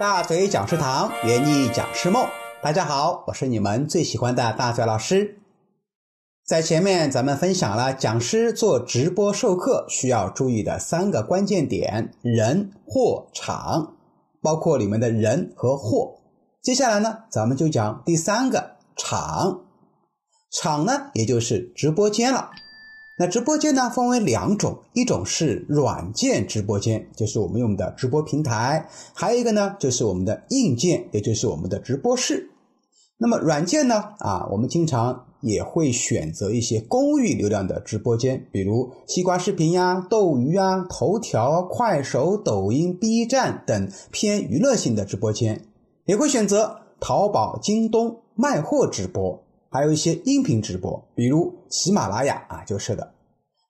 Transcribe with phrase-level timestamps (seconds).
[0.00, 2.26] 大嘴讲师堂，圆你讲师梦。
[2.62, 5.38] 大家好，我是你们最喜欢的大嘴老师。
[6.42, 13.94] 在前面咱们分享了讲师做直播授课需要注意的三个关键点：人、货、场，
[14.40, 16.14] 包括里面的人和货。
[16.62, 19.60] 接下来呢，咱们就讲第三个场。
[20.50, 22.48] 场呢，也就是直播间了。
[23.20, 28.82] 那直播间呢，分为两种，一种是软件直播间，就是我们用的直播平台；
[29.12, 32.48] 还有一个呢，就是我们的硬件，也就是我们的直播室。
[33.18, 45.62] 那么软件呢，啊，我们经常也会选择一些公域流量的直播间，比如西瓜视频呀、斗鱼啊、头条、快手、抖音、B 站等偏娱乐性的直播间，
[46.06, 49.38] 也会选择淘宝、京东卖货直播。
[49.72, 53.12] 还有一些音频直播，比如喜马拉雅啊，就是的。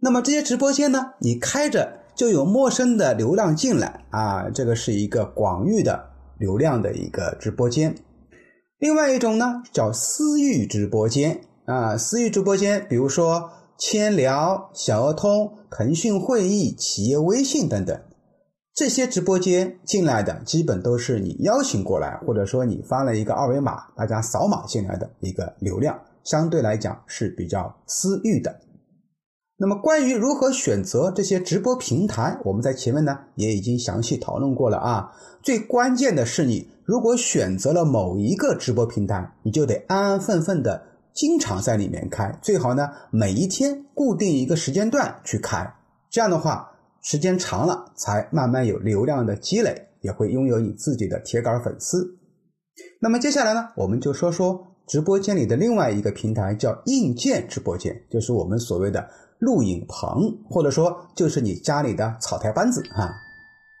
[0.00, 7.94] 那么这些直播间呢，你开着就有陌生的流量进来啊，这个是一个广域的流量的一个直播间。
[8.78, 18.00] 另外一种呢，叫私域直播间啊，私域直播间，比如说千聊、小鹅通、腾讯会议、企业微信等等。
[18.72, 28.60] 这些直播间进来的基本都是你邀请过来，或者说你发了一个二维码，大家扫码进来的一个流量，相对来讲是比较私域的。
[29.60, 35.10] 那么关于如何选择这些直播平台，我们在前面呢也已经详细讨论过了啊。
[35.42, 40.80] 最关键的是你如果选择了某一个直播平台，你就得安安分分的
[41.12, 45.74] 经常在里面开，最好呢每一天固定一个时间段去开，
[46.08, 46.72] 这样的话。
[47.00, 52.04] 时间长了，才慢慢有流量的积累，也会拥有你自己的铁杆粉丝。
[53.00, 63.10] 那么接下来呢，我们就说说直播间里的另外一个平台，叫硬件直播间，就是我们所谓的录影棚，或者说就是你家里的草台班子啊。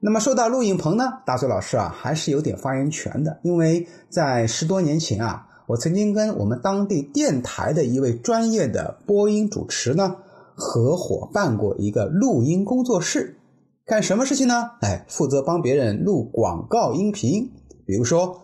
[0.00, 10.16] 那么说到录影棚呢，大嘴老师啊还是有点发言权的，因为在十多年前啊，我曾经跟我们当地电台的一位专业的播音主持呢。
[10.54, 13.38] 合伙办过一个录音工作室，
[13.86, 14.70] 干什么事情呢？
[14.82, 17.50] 哎，负责帮别人录广告音频，
[17.86, 18.38] 比如说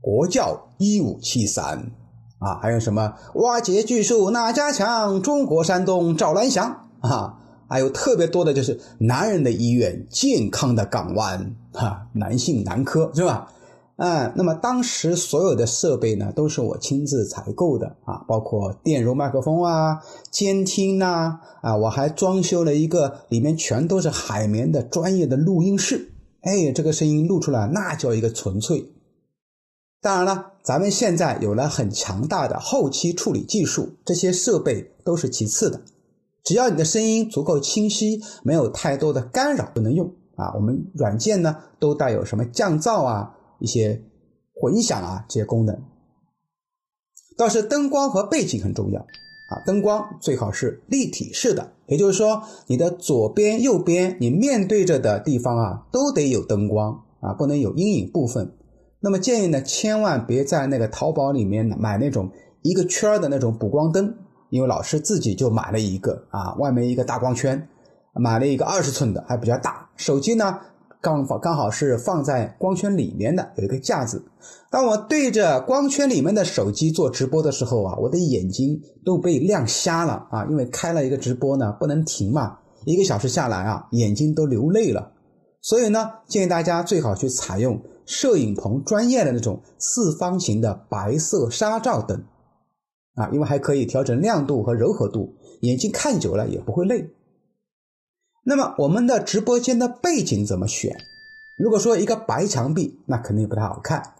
[0.00, 1.90] 国教一五七三
[2.40, 5.22] 啊，还有什么挖掘巨树哪家强？
[5.22, 13.52] 中国山东赵兰祥啊，还有特别多的就是男人的医院健康的港湾哈，男性男科是吧？
[14.02, 20.00] 嗯，那么当时所有的设备呢，都是我亲自采购的啊，包括电容麦克风啊、
[20.30, 26.12] 监听呐，啊，我还装修了一个里面全都是海绵的专业的录音室。
[26.40, 28.90] 哎，这个声音录出来那叫一个纯粹。
[30.02, 35.82] 当然了，咱们现在有了很强大的后期处理技术，这些设备都是其次的，
[36.42, 40.54] 只要你的声音足够清晰，没有太多的干扰就能用啊。
[40.54, 43.36] 我们软件呢都带有什么降噪啊？
[43.58, 44.02] 一些
[44.54, 45.78] 混响啊，这些功能，
[47.36, 49.60] 倒是灯光和背景很重要啊。
[49.66, 58.56] 灯光最好是立体式的，也就是说，你的左边、右边，你面对着的地方啊，都得有灯光啊，不能有阴影部分。
[59.00, 62.30] 那么建议呢，千万别在那个淘宝里面买那种
[62.62, 64.14] 一个圈的那种补光灯，
[64.50, 67.68] 因为老师自己就买了一个啊，外面一个大光圈，
[68.14, 69.88] 买了一个二十寸的，还比较大。
[69.96, 70.58] 手机呢？
[71.02, 74.22] 刚好刚好是放在光圈里面的有一个架子，
[74.70, 80.44] 当我对着光圈里面的手机做直播的时候啊，我的眼睛都被亮瞎了啊！
[80.50, 85.10] 因为开了一个直播呢，不能停嘛，一个小时下来啊，眼睛都流泪了。
[85.62, 92.24] 所以呢，建议大家最好去采用摄影棚专业的那种四方形的白色纱罩灯
[93.14, 97.10] 啊，因为还可以调整亮度和柔和度，眼睛看久了也不会累。
[98.42, 100.96] 那么我们的直播间的背景怎么选？
[101.58, 104.14] 如果说一个白墙壁，那肯定不太好看。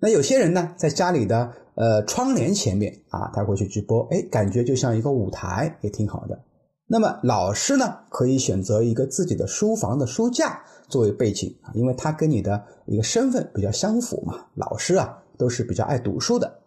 [0.00, 6.44] 那有些人呢，在家里的呃窗帘前面啊，他会去直播，哎，感觉就像一个舞台，也挺好的。
[6.90, 14.46] 那么老师呢，可以选择一个自己的书房的书架作为背景啊，因为他跟你的一个身份比较相符嘛。
[14.54, 16.60] 老师啊，都是比较爱读书的。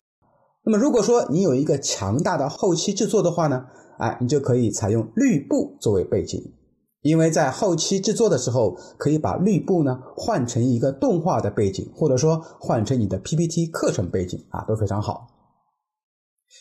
[0.64, 3.66] 那么如果说你有一个强大的后期制作的话呢，
[3.98, 6.54] 哎，你就可以采用绿布作为背景。
[7.02, 15.26] 因为在后期制作的时候，可以把绿布呢换成一个动画的背景，或者说换成你的 PPT 课程背景啊，都非常好。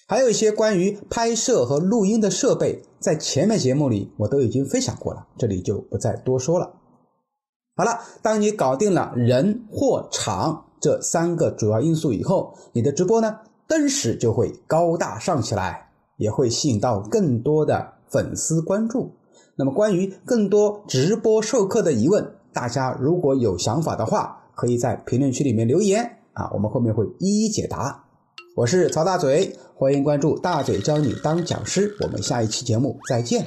[0.07, 6.75] 还有一些关于拍摄和录音的设备，在前面节目里我都已经分享过了，这里就不再多说了。
[7.77, 19.13] 好了，当你搞定了人、货、场这三个主要因素以后，你的直播呢登时就会高大上起来，也会吸引到更多的粉丝关注。
[19.57, 28.05] 那么，关于更多直播授课的疑问，大家如果有想法的话，可以在评论区里面留言啊，我们后面会一一解答。
[28.57, 33.47] 我是曹大嘴，欢迎关注大嘴教你当讲师，我们下一期节目再见。